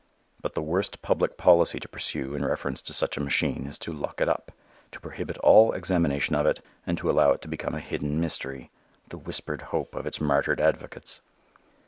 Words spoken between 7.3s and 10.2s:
it to become a hidden mystery, the whispered hope of its